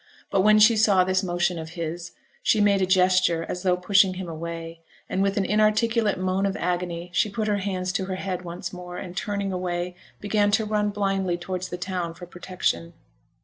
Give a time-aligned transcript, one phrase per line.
[0.31, 4.15] But when she saw this motion of his, she made a gesture as though pushing
[4.15, 8.15] him away; and with an inarticulate moan of agony she put her hands to her
[8.15, 12.93] head once more, and turning away began to run blindly towards the town for protection.